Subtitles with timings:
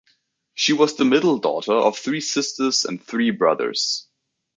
[0.55, 4.07] She was the middle daughter of three sisters and three brothers.